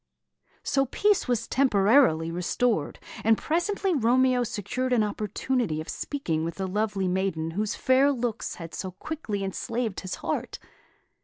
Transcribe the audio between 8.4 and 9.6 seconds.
had so quickly